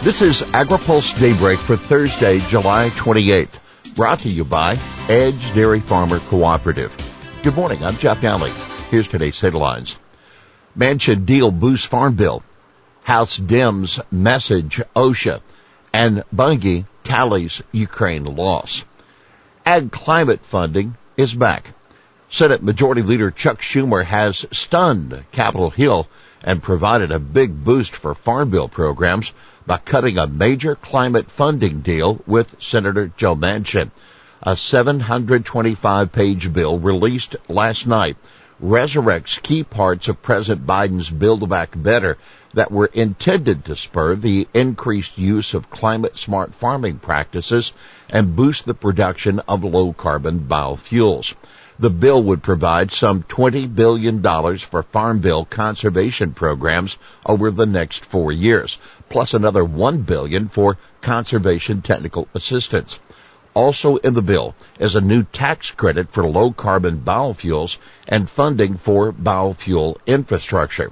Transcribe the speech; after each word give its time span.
This 0.00 0.22
is 0.22 0.42
AgriPulse 0.42 1.18
Daybreak 1.18 1.58
for 1.58 1.76
Thursday, 1.76 2.38
July 2.48 2.88
28th, 2.90 3.96
brought 3.96 4.20
to 4.20 4.28
you 4.28 4.44
by 4.44 4.76
Edge 5.08 5.54
Dairy 5.54 5.80
Farmer 5.80 6.20
Cooperative. 6.20 6.94
Good 7.42 7.56
morning, 7.56 7.82
I'm 7.82 7.96
Jeff 7.96 8.20
Nalley. 8.20 8.52
Here's 8.90 9.08
today's 9.08 9.40
headlines. 9.40 9.98
Manchin 10.78 11.26
deal 11.26 11.50
boosts 11.50 11.84
farm 11.84 12.14
bill. 12.14 12.44
House 13.02 13.38
Dems 13.38 14.00
message 14.12 14.80
OSHA 14.94 15.40
and 15.92 16.22
Bunge 16.32 16.86
tallies 17.02 17.60
Ukraine 17.72 18.24
loss. 18.24 18.84
Ag 19.66 19.90
climate 19.90 20.44
funding 20.44 20.96
is 21.16 21.34
back. 21.34 21.74
Senate 22.30 22.62
Majority 22.62 23.02
Leader 23.02 23.32
Chuck 23.32 23.60
Schumer 23.60 24.04
has 24.04 24.46
stunned 24.52 25.24
Capitol 25.32 25.70
Hill 25.70 26.06
and 26.42 26.62
provided 26.62 27.10
a 27.10 27.18
big 27.18 27.64
boost 27.64 27.96
for 27.96 28.14
farm 28.14 28.50
bill 28.50 28.68
programs 28.68 29.32
by 29.68 29.76
cutting 29.76 30.16
a 30.16 30.26
major 30.26 30.74
climate 30.74 31.30
funding 31.30 31.80
deal 31.80 32.18
with 32.26 32.56
Senator 32.58 33.12
Joe 33.18 33.36
Manchin. 33.36 33.90
A 34.42 34.56
725 34.56 36.10
page 36.10 36.50
bill 36.50 36.78
released 36.78 37.36
last 37.48 37.86
night 37.86 38.16
resurrects 38.64 39.42
key 39.42 39.62
parts 39.62 40.08
of 40.08 40.22
President 40.22 40.66
Biden's 40.66 41.10
Build 41.10 41.46
Back 41.50 41.74
Better 41.76 42.16
that 42.54 42.72
were 42.72 42.86
intended 42.86 43.66
to 43.66 43.76
spur 43.76 44.14
the 44.14 44.48
increased 44.54 45.18
use 45.18 45.52
of 45.52 45.68
climate 45.68 46.18
smart 46.18 46.54
farming 46.54 46.98
practices 46.98 47.74
and 48.08 48.34
boost 48.34 48.64
the 48.64 48.72
production 48.72 49.38
of 49.40 49.64
low 49.64 49.92
carbon 49.92 50.40
biofuels. 50.48 51.34
The 51.80 51.90
bill 51.90 52.24
would 52.24 52.42
provide 52.42 52.90
some 52.90 53.22
$20 53.22 53.72
billion 53.72 54.20
for 54.58 54.82
Farm 54.82 55.20
Bill 55.20 55.44
conservation 55.44 56.32
programs 56.32 56.98
over 57.24 57.52
the 57.52 57.66
next 57.66 58.04
four 58.04 58.32
years, 58.32 58.78
plus 59.08 59.32
another 59.32 59.64
1 59.64 60.02
billion 60.02 60.48
for 60.48 60.76
conservation 61.00 61.82
technical 61.82 62.26
assistance. 62.34 62.98
Also 63.54 63.94
in 63.94 64.14
the 64.14 64.22
bill 64.22 64.56
is 64.80 64.96
a 64.96 65.00
new 65.00 65.22
tax 65.22 65.70
credit 65.70 66.10
for 66.10 66.26
low 66.26 66.50
carbon 66.50 66.98
biofuels 66.98 67.78
and 68.08 68.28
funding 68.28 68.76
for 68.76 69.12
biofuel 69.12 69.98
infrastructure. 70.04 70.90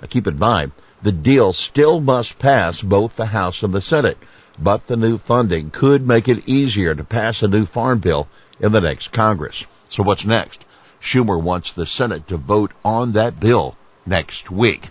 Now 0.00 0.08
keep 0.08 0.26
in 0.26 0.38
mind, 0.38 0.72
the 1.02 1.12
deal 1.12 1.52
still 1.52 2.00
must 2.00 2.38
pass 2.38 2.80
both 2.80 3.16
the 3.16 3.26
House 3.26 3.62
and 3.62 3.74
the 3.74 3.82
Senate, 3.82 4.16
but 4.58 4.86
the 4.86 4.96
new 4.96 5.18
funding 5.18 5.70
could 5.70 6.08
make 6.08 6.26
it 6.26 6.48
easier 6.48 6.94
to 6.94 7.04
pass 7.04 7.42
a 7.42 7.48
new 7.48 7.66
farm 7.66 7.98
bill 7.98 8.28
in 8.60 8.72
the 8.72 8.80
next 8.80 9.12
Congress. 9.12 9.66
So 9.92 10.02
what's 10.02 10.24
next? 10.24 10.64
Schumer 11.02 11.38
wants 11.38 11.74
the 11.74 11.84
Senate 11.84 12.26
to 12.28 12.38
vote 12.38 12.72
on 12.82 13.12
that 13.12 13.38
bill 13.38 13.76
next 14.06 14.50
week. 14.50 14.88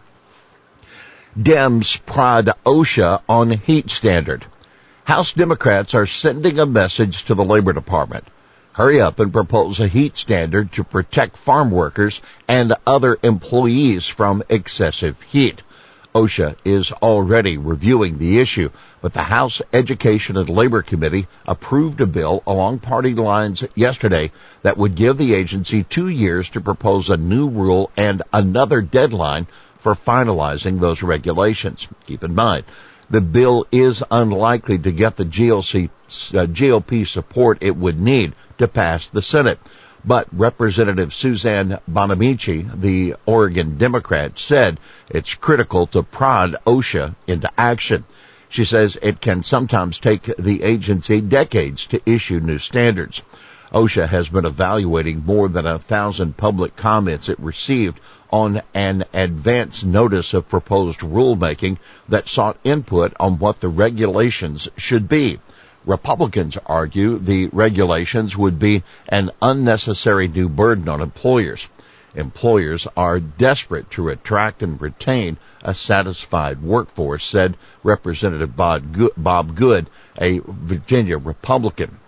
Dems 1.35 1.99
prod 2.05 2.51
OSHA 2.67 3.23
on 3.27 3.49
heat 3.49 3.89
standard. 3.89 4.45
House 5.05 5.33
Democrats 5.33 5.95
are 5.95 6.05
sending 6.05 6.59
a 6.59 6.67
message 6.67 7.25
to 7.25 7.33
the 7.33 7.43
Labor 7.43 7.73
Department. 7.73 8.27
Hurry 8.73 9.01
up 9.01 9.19
and 9.19 9.33
propose 9.33 9.79
a 9.79 9.87
heat 9.87 10.19
standard 10.19 10.71
to 10.73 10.83
protect 10.83 11.35
farm 11.35 11.71
workers 11.71 12.21
and 12.47 12.75
other 12.85 13.17
employees 13.23 14.05
from 14.05 14.43
excessive 14.49 15.19
heat. 15.23 15.63
OSHA 16.13 16.57
is 16.63 16.91
already 16.91 17.57
reviewing 17.57 18.19
the 18.19 18.37
issue, 18.39 18.69
but 19.01 19.13
the 19.13 19.23
House 19.23 19.61
Education 19.73 20.37
and 20.37 20.49
Labor 20.49 20.83
Committee 20.83 21.27
approved 21.45 22.01
a 22.01 22.05
bill 22.05 22.43
along 22.45 22.79
party 22.79 23.13
lines 23.13 23.63
yesterday 23.75 24.31
that 24.61 24.77
would 24.77 24.95
give 24.95 25.17
the 25.17 25.33
agency 25.33 25.83
two 25.83 26.07
years 26.07 26.49
to 26.51 26.61
propose 26.61 27.09
a 27.09 27.17
new 27.17 27.49
rule 27.49 27.91
and 27.97 28.21
another 28.31 28.81
deadline 28.81 29.47
for 29.79 29.95
finalizing 29.95 30.79
those 30.79 31.01
regulations. 31.01 31.87
Keep 32.05 32.23
in 32.23 32.35
mind, 32.35 32.63
the 33.09 33.21
bill 33.21 33.67
is 33.71 34.03
unlikely 34.09 34.77
to 34.79 34.91
get 34.91 35.17
the 35.17 35.25
GLC, 35.25 35.89
uh, 35.89 36.45
GOP 36.45 37.07
support 37.07 37.57
it 37.61 37.75
would 37.75 37.99
need 37.99 38.33
to 38.59 38.67
pass 38.67 39.07
the 39.07 39.21
Senate. 39.21 39.59
But 40.03 40.27
Representative 40.31 41.13
Suzanne 41.13 41.79
Bonamici, 41.89 42.67
the 42.79 43.15
Oregon 43.25 43.77
Democrat, 43.77 44.39
said 44.39 44.79
it's 45.09 45.35
critical 45.35 45.87
to 45.87 46.03
prod 46.03 46.55
OSHA 46.65 47.15
into 47.27 47.51
action. 47.57 48.03
She 48.51 48.65
says 48.65 48.97
it 49.01 49.21
can 49.21 49.43
sometimes 49.43 49.97
take 49.97 50.23
the 50.35 50.63
agency 50.63 51.21
decades 51.21 51.85
to 51.85 52.01
issue 52.05 52.41
new 52.41 52.59
standards. 52.59 53.21
OSHA 53.73 54.09
has 54.09 54.27
been 54.27 54.43
evaluating 54.43 55.23
more 55.25 55.47
than 55.47 55.65
a 55.65 55.79
thousand 55.79 56.35
public 56.35 56.75
comments 56.75 57.29
it 57.29 57.39
received 57.39 58.01
on 58.29 58.61
an 58.73 59.05
advance 59.13 59.85
notice 59.85 60.33
of 60.33 60.49
proposed 60.49 60.99
rulemaking 60.99 61.77
that 62.09 62.27
sought 62.27 62.57
input 62.65 63.13
on 63.21 63.39
what 63.39 63.61
the 63.61 63.69
regulations 63.69 64.67
should 64.75 65.07
be. 65.07 65.39
Republicans 65.85 66.57
argue 66.65 67.19
the 67.19 67.47
regulations 67.53 68.35
would 68.35 68.59
be 68.59 68.83
an 69.07 69.31
unnecessary 69.41 70.27
new 70.27 70.49
burden 70.49 70.89
on 70.89 70.99
employers. 70.99 71.69
Employers 72.13 72.87
are 72.97 73.21
desperate 73.21 73.89
to 73.91 74.09
attract 74.09 74.61
and 74.61 74.81
retain 74.81 75.37
a 75.63 75.73
satisfied 75.73 76.61
workforce, 76.61 77.23
said 77.23 77.55
Representative 77.83 78.53
Bob 78.55 79.55
Good, 79.55 79.89
a 80.19 80.39
Virginia 80.39 81.17
Republican. 81.17 81.99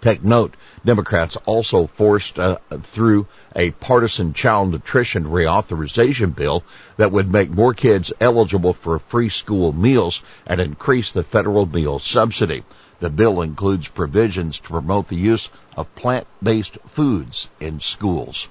Take 0.00 0.24
note, 0.24 0.54
Democrats 0.84 1.36
also 1.44 1.86
forced 1.86 2.38
uh, 2.38 2.56
through 2.82 3.26
a 3.54 3.70
partisan 3.72 4.32
child 4.32 4.70
nutrition 4.70 5.26
reauthorization 5.26 6.34
bill 6.34 6.64
that 6.96 7.12
would 7.12 7.30
make 7.30 7.50
more 7.50 7.74
kids 7.74 8.10
eligible 8.20 8.72
for 8.72 8.98
free 8.98 9.28
school 9.28 9.72
meals 9.72 10.22
and 10.46 10.60
increase 10.60 11.12
the 11.12 11.22
federal 11.22 11.66
meal 11.66 11.98
subsidy. 11.98 12.64
The 13.00 13.10
bill 13.10 13.42
includes 13.42 13.86
provisions 13.86 14.58
to 14.60 14.70
promote 14.70 15.08
the 15.08 15.16
use 15.16 15.50
of 15.76 15.94
plant-based 15.94 16.78
foods 16.86 17.48
in 17.60 17.80
schools. 17.80 18.48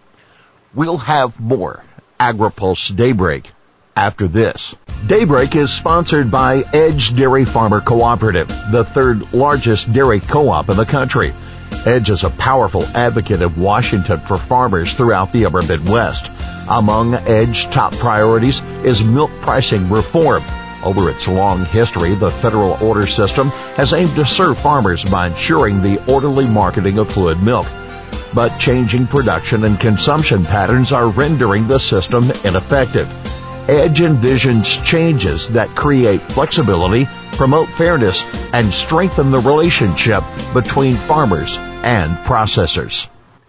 We'll 0.73 0.97
have 0.99 1.39
more 1.39 1.83
AgriPulse 2.19 2.95
Daybreak 2.95 3.51
after 3.95 4.27
this. 4.27 4.73
Daybreak 5.07 5.55
is 5.55 5.71
sponsored 5.71 6.31
by 6.31 6.63
Edge 6.73 7.15
Dairy 7.15 7.43
Farmer 7.43 7.81
Cooperative, 7.81 8.47
the 8.71 8.85
third 8.85 9.33
largest 9.33 9.91
dairy 9.91 10.21
co-op 10.21 10.69
in 10.69 10.77
the 10.77 10.85
country. 10.85 11.33
Edge 11.85 12.09
is 12.09 12.23
a 12.23 12.29
powerful 12.29 12.85
advocate 12.95 13.41
of 13.41 13.59
Washington 13.59 14.19
for 14.21 14.37
farmers 14.37 14.93
throughout 14.93 15.33
the 15.33 15.45
upper 15.45 15.61
Midwest. 15.61 16.31
Among 16.69 17.15
Edge's 17.15 17.65
top 17.65 17.93
priorities 17.93 18.61
is 18.83 19.03
milk 19.03 19.31
pricing 19.41 19.89
reform 19.89 20.43
over 20.83 21.09
its 21.09 21.27
long 21.27 21.65
history, 21.65 22.15
the 22.15 22.31
federal 22.31 22.71
order 22.83 23.05
system 23.05 23.49
has 23.75 23.93
aimed 23.93 24.15
to 24.15 24.25
serve 24.25 24.57
farmers 24.57 25.03
by 25.03 25.27
ensuring 25.27 25.81
the 25.81 26.01
orderly 26.11 26.47
marketing 26.47 26.97
of 26.97 27.11
fluid 27.11 27.41
milk. 27.43 27.67
But 28.33 28.57
changing 28.57 29.07
production 29.07 29.65
and 29.65 29.79
consumption 29.79 30.45
patterns 30.45 30.91
are 30.91 31.09
rendering 31.09 31.67
the 31.67 31.79
system 31.79 32.23
ineffective. 32.45 33.09
Edge 33.69 33.99
envisions 33.99 34.83
changes 34.85 35.49
that 35.49 35.69
create 35.69 36.21
flexibility, 36.21 37.07
promote 37.33 37.67
fairness, 37.69 38.23
and 38.53 38.67
strengthen 38.71 39.31
the 39.31 39.39
relationship 39.39 40.23
between 40.53 40.93
farmers 40.93 41.57
and 41.83 42.17
processors. 42.19 43.07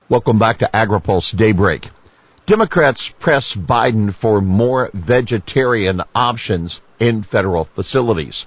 Welcome 0.08 0.38
back 0.38 0.58
to 0.58 0.70
AgriPulse 0.72 1.36
Daybreak. 1.36 1.88
Democrats 2.44 3.08
press 3.08 3.54
Biden 3.54 4.12
for 4.12 4.40
more 4.40 4.90
vegetarian 4.94 6.02
options 6.14 6.80
in 6.98 7.22
federal 7.22 7.64
facilities. 7.64 8.46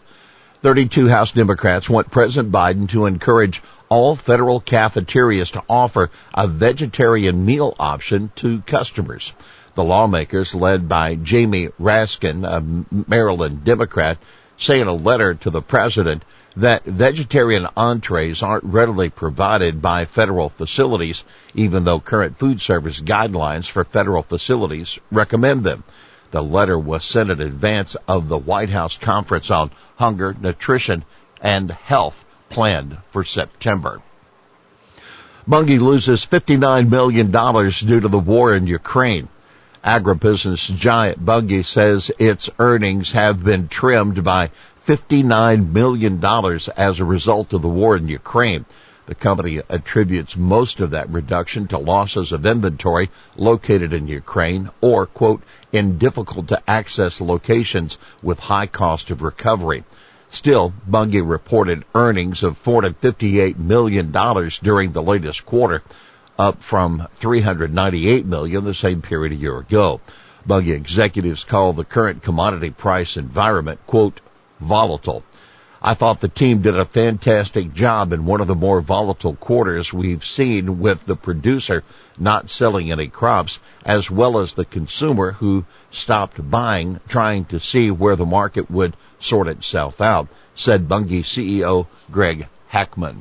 32 0.62 1.08
House 1.08 1.32
Democrats 1.32 1.90
want 1.90 2.12
President 2.12 2.52
Biden 2.52 2.90
to 2.90 3.06
encourage 3.06 3.62
all 3.90 4.16
federal 4.16 4.60
cafeterias 4.60 5.52
to 5.52 5.64
offer 5.70 6.10
a 6.34 6.48
vegetarian 6.48 7.46
meal 7.46 7.76
option 7.80 8.32
to 8.36 8.62
customers. 8.62 9.32
The 9.76 9.84
lawmakers, 9.84 10.56
led 10.56 10.88
by 10.88 11.16
Jamie 11.16 11.70
Raskin, 11.80 12.46
a 12.46 13.06
Maryland 13.10 13.64
Democrat, 13.64 14.18
say 14.58 14.80
in 14.80 14.88
a 14.88 14.94
letter 14.94 15.36
to 15.36 15.50
the 15.50 15.62
president 15.62 16.24
that 16.56 16.86
vegetarian 16.86 17.68
entrees 17.76 18.42
aren't 18.42 18.64
readily 18.64 19.10
provided 19.10 19.82
by 19.82 20.06
federal 20.06 20.50
facilities, 20.50 21.26
even 21.54 21.84
though 21.84 22.00
current 22.00 22.38
food 22.38 22.62
service 22.62 23.02
guidelines 23.02 23.70
for 23.70 23.84
federal 23.84 24.24
facilities 24.24 24.98
recommend 25.12 25.64
them. 25.64 25.84
The 26.32 26.42
letter 26.42 26.80
was 26.80 27.04
sent 27.04 27.30
in 27.30 27.42
advance 27.42 27.96
of 28.08 28.30
the 28.30 28.38
White 28.38 28.70
House 28.70 28.98
conference 28.98 29.52
on 29.52 29.72
hunger, 29.98 30.36
nutrition, 30.40 31.04
and 31.42 31.70
health 31.70 32.25
planned 32.50 32.98
for 33.12 33.24
September. 33.24 34.02
Bunge 35.48 35.80
loses 35.80 36.26
$59 36.26 36.90
million 36.90 37.30
due 37.30 38.00
to 38.00 38.08
the 38.08 38.18
war 38.18 38.56
in 38.56 38.66
Ukraine. 38.66 39.28
Agribusiness 39.84 40.76
giant 40.76 41.24
Bunge 41.24 41.64
says 41.64 42.12
its 42.18 42.50
earnings 42.58 43.12
have 43.12 43.44
been 43.44 43.68
trimmed 43.68 44.24
by 44.24 44.50
$59 44.88 45.72
million 45.72 46.24
as 46.76 47.00
a 47.00 47.06
result 47.06 47.54
of 47.54 47.62
the 47.62 47.68
war 47.68 47.96
in 47.96 48.08
Ukraine. 48.08 48.66
The 49.06 49.14
company 49.14 49.62
attributes 49.70 50.36
most 50.36 50.80
of 50.80 50.92
that 50.92 51.12
reduction 51.12 51.68
to 51.68 51.78
losses 51.78 52.32
of 52.32 52.48
inventory 52.48 53.12
located 53.36 53.94
in 53.94 54.08
Ukraine 54.08 54.72
or, 54.82 55.06
quote, 55.06 55.44
in 55.72 56.00
difficult 56.00 56.48
to 56.48 56.64
access 56.68 57.22
locations 57.22 57.98
with 58.24 58.40
high 58.40 58.66
cost 58.66 59.12
of 59.12 59.22
recovery. 59.22 59.84
Still, 60.30 60.74
Bunge 60.88 61.22
reported 61.22 61.86
earnings 61.94 62.44
of 62.44 62.62
$458 62.64 63.58
million 63.58 64.12
during 64.12 64.92
the 64.92 65.04
latest 65.04 65.46
quarter, 65.46 65.84
up 66.38 66.62
from 66.62 67.08
398 67.16 68.26
million 68.26 68.66
the 68.66 68.74
same 68.74 69.02
period 69.02 69.34
a 69.34 69.36
year 69.36 69.58
ago. 69.60 70.02
Bunge 70.46 70.70
executives 70.70 71.44
call 71.44 71.74
the 71.74 71.86
current 71.86 72.24
commodity 72.24 72.72
price 72.72 73.18
environment, 73.18 73.80
quote, 73.88 74.20
volatile. 74.60 75.24
I 75.88 75.94
thought 75.94 76.20
the 76.20 76.30
team 76.30 76.64
did 76.64 76.76
a 76.76 76.84
fantastic 76.84 77.72
job 77.72 78.12
in 78.12 78.26
one 78.26 78.42
of 78.42 78.48
the 78.48 78.56
more 78.56 78.82
volatile 78.82 79.36
quarters 79.36 79.94
we've 79.94 80.26
seen 80.26 80.80
with 80.80 81.06
the 81.06 81.16
producer 81.16 81.84
not 82.18 82.50
selling 82.50 82.92
any 82.92 83.08
crops 83.08 83.60
as 83.86 84.10
well 84.10 84.40
as 84.40 84.56
the 84.56 84.66
consumer 84.66 85.34
who 85.34 85.64
stopped 85.92 86.50
buying 86.50 87.02
trying 87.08 87.46
to 87.46 87.60
see 87.60 87.92
where 87.92 88.16
the 88.16 88.26
market 88.26 88.72
would 88.72 88.98
sort 89.20 89.48
itself 89.48 90.02
out, 90.02 90.28
said 90.56 90.90
Bunge 90.90 91.22
CEO 91.24 91.86
Greg 92.12 92.48
Heckman. 92.74 93.18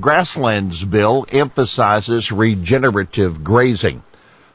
Grasslands 0.00 0.84
bill 0.84 1.26
emphasizes 1.32 2.30
regenerative 2.30 3.42
grazing. 3.42 4.04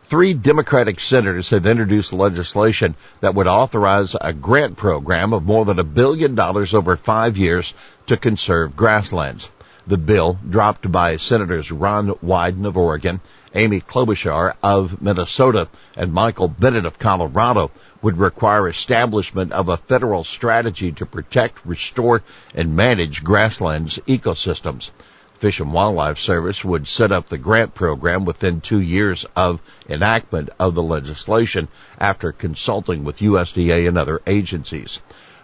Three 0.06 0.34
Democratic 0.34 1.00
senators 1.00 1.50
have 1.50 1.66
introduced 1.66 2.12
legislation 2.12 2.96
that 3.22 3.36
would 3.36 3.48
authorize 3.48 4.16
a 4.20 4.34
grant 4.34 4.76
program 4.76 5.32
of 5.32 5.46
more 5.46 5.64
than 5.64 5.80
a 5.80 5.84
billion 5.84 6.36
dollars 6.36 6.74
over 6.74 6.98
five 6.98 7.38
years 7.38 7.74
to 8.08 8.18
conserve 8.18 8.76
grasslands. 8.76 9.50
The 9.88 9.98
bill, 9.98 10.38
dropped 10.48 10.92
by 10.92 11.18
Senators 11.18 11.72
Ron 11.72 12.10
Wyden 12.24 12.66
of 12.66 12.76
Oregon, 12.78 13.22
Amy 13.56 13.80
Klobuchar 13.80 14.56
of 14.62 15.02
Minnesota, 15.02 15.70
and 15.96 16.12
Michael 16.12 16.50
Bennet 16.50 16.86
of 16.86 17.00
Colorado, 17.00 17.72
would 18.02 18.18
require 18.18 18.68
establishment 18.68 19.54
of 19.54 19.70
a 19.70 19.78
federal 19.78 20.26
strategy 20.26 20.92
to 20.92 21.06
protect, 21.06 21.66
restore, 21.66 22.24
and 22.54 22.76
manage 22.76 23.24
grasslands 23.24 24.00
ecosystems. 24.06 24.90
Fish 25.35 25.59
and 25.59 25.74
Wildlife 25.74 26.19
Service 26.19 26.63
would 26.63 26.88
set 26.88 27.12
up 27.12 27.30
the 27.30 27.38
grant 27.38 27.74
program 27.74 28.24
within 28.25 28.62
two 28.62 28.80
years 28.80 29.25
of 29.35 29.62
enactment 29.89 30.50
of 30.59 30.75
the 30.75 30.83
legislation 30.83 31.68
after 32.00 32.31
consulting 32.31 33.03
with 33.03 33.19
USDA 33.19 33.88
and 33.88 33.97
other 33.97 34.21
agencies. 34.25 35.00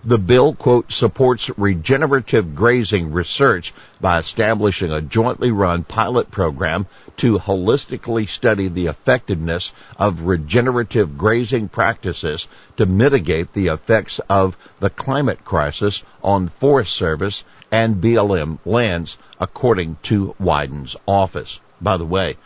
The 0.05 0.17
bill, 0.17 0.53
quote, 0.53 0.93
supports 0.93 1.49
regenerative 1.57 2.55
grazing 2.55 3.11
research 3.11 3.73
by 3.99 4.19
establishing 4.19 4.93
a 4.93 5.01
jointly 5.01 5.51
run 5.51 5.83
pilot 5.83 6.31
program 6.31 6.85
to 7.17 7.37
holistically 7.37 8.29
study 8.29 8.69
the 8.69 8.87
effectiveness 8.87 9.73
of 9.97 10.21
regenerative 10.21 11.17
grazing 11.17 11.67
practices 11.67 12.47
to 12.77 12.85
mitigate 12.85 13.51
the 13.51 13.67
effects 13.67 14.19
of 14.29 14.55
the 14.79 14.89
climate 14.89 15.43
crisis 15.43 16.01
on 16.23 16.47
Forest 16.47 16.95
Service 16.95 17.43
and 17.69 18.01
BLM 18.01 18.59
lands, 18.65 19.17
according 19.37 19.97
to 20.03 20.33
Wyden's 20.39 20.95
office. 21.07 21.59
By 21.81 21.97
the 21.97 22.05
way, 22.05 22.37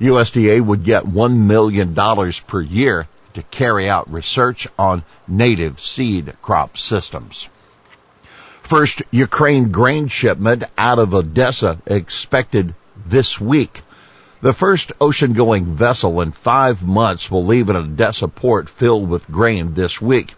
USDA 0.00 0.62
would 0.62 0.84
get 0.84 1.04
$1 1.04 1.36
million 1.36 1.94
per 2.46 2.60
year 2.62 3.08
to 3.34 3.42
carry 3.42 3.88
out 3.88 4.12
research 4.12 4.66
on 4.78 5.04
native 5.28 5.80
seed 5.80 6.34
crop 6.40 6.78
systems. 6.78 7.48
First 8.62 9.02
Ukraine 9.10 9.70
grain 9.70 10.08
shipment 10.08 10.64
out 10.78 10.98
of 10.98 11.14
Odessa 11.14 11.78
expected 11.86 12.74
this 13.06 13.40
week. 13.40 13.82
The 14.40 14.54
first 14.54 14.92
ocean-going 15.00 15.66
vessel 15.76 16.20
in 16.20 16.32
five 16.32 16.82
months 16.82 17.30
will 17.30 17.44
leave 17.44 17.68
an 17.68 17.76
Odessa 17.76 18.28
port 18.28 18.70
filled 18.70 19.08
with 19.08 19.30
grain 19.30 19.74
this 19.74 20.00
week. 20.00 20.34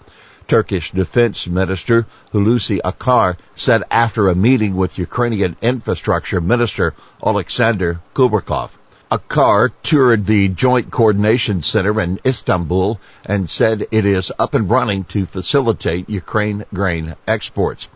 Turkish 0.49 0.93
Defense 0.93 1.47
Minister 1.47 2.07
Hulusi 2.33 2.81
Akar 2.81 3.37
said 3.55 3.83
after 3.91 4.29
a 4.29 4.35
meeting 4.35 4.77
with 4.77 4.99
Ukrainian 4.99 5.57
Infrastructure 5.61 6.41
Minister 6.41 6.95
Oleksandr 7.23 7.99
Alexander 8.17 8.71
Kubrakov. 9.09 9.29
Akar 9.29 9.73
toured 9.83 10.27
the 10.27 10.49
Joint 10.49 10.91
Coordination 10.91 11.63
Center 11.63 12.01
in 12.01 12.19
Istanbul 12.27 13.01
and 13.25 13.49
said 13.49 13.87
it 13.91 14.05
is 14.05 14.33
up 14.39 14.55
and 14.55 14.69
running 14.69 15.05
to 15.05 15.27
facilitate 15.27 16.11
Ukraine 16.11 16.65
grain 16.75 17.15
exports. 17.27 17.89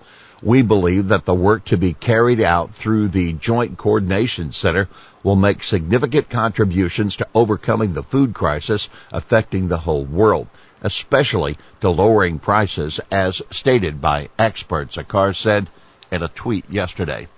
We 0.42 0.62
believe 0.62 1.08
that 1.08 1.24
the 1.24 1.34
work 1.34 1.64
to 1.66 1.76
be 1.76 1.94
carried 1.94 2.40
out 2.40 2.74
through 2.74 3.08
the 3.08 3.32
Joint 3.32 3.76
Coordination 3.76 4.52
Center 4.52 4.88
will 5.22 5.36
make 5.36 5.62
significant 5.62 6.30
contributions 6.30 7.16
to 7.16 7.28
overcoming 7.34 7.94
the 7.94 8.04
food 8.04 8.32
crisis 8.32 8.88
affecting 9.12 9.68
the 9.68 9.78
whole 9.78 10.04
world 10.04 10.46
especially 10.82 11.58
to 11.80 11.90
lowering 11.90 12.38
prices 12.38 13.00
as 13.10 13.42
stated 13.50 14.00
by 14.00 14.28
experts, 14.38 14.96
Akar 14.96 15.36
said 15.36 15.68
in 16.10 16.22
a 16.22 16.28
tweet 16.28 16.64
yesterday. 16.70 17.28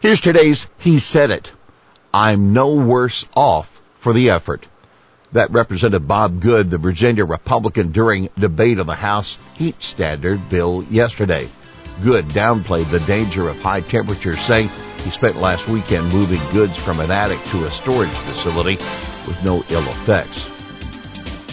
Here's 0.00 0.20
today's 0.20 0.66
He 0.78 1.00
Said 1.00 1.30
It. 1.30 1.52
I'm 2.16 2.54
no 2.54 2.72
worse 2.72 3.26
off 3.36 3.68
for 3.98 4.14
the 4.14 4.30
effort. 4.30 4.66
That 5.32 5.50
Representative 5.50 6.08
Bob 6.08 6.40
Good, 6.40 6.70
the 6.70 6.78
Virginia 6.78 7.26
Republican, 7.26 7.92
during 7.92 8.30
debate 8.38 8.78
on 8.78 8.86
the 8.86 8.94
House 8.94 9.36
heat 9.56 9.82
standard 9.82 10.48
bill 10.48 10.82
yesterday. 10.84 11.46
Good 12.02 12.26
downplayed 12.28 12.90
the 12.90 13.00
danger 13.00 13.50
of 13.50 13.60
high 13.60 13.82
temperatures, 13.82 14.40
saying 14.40 14.70
he 15.04 15.10
spent 15.10 15.36
last 15.36 15.68
weekend 15.68 16.10
moving 16.10 16.40
goods 16.52 16.74
from 16.78 17.00
an 17.00 17.10
attic 17.10 17.42
to 17.50 17.66
a 17.66 17.70
storage 17.70 18.08
facility 18.08 18.76
with 19.28 19.38
no 19.44 19.56
ill 19.68 19.80
effects. 19.80 20.50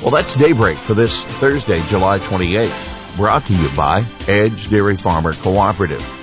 Well, 0.01 0.11
that's 0.11 0.33
Daybreak 0.33 0.77
for 0.77 0.93
this 0.93 1.21
Thursday, 1.41 1.81
July 1.89 2.19
28th. 2.19 3.17
Brought 3.17 3.45
to 3.47 3.53
you 3.53 3.67
by 3.75 4.05
Edge 4.29 4.69
Dairy 4.69 4.95
Farmer 4.95 5.33
Cooperative. 5.33 6.22